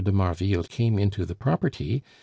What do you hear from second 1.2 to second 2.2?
the property, M.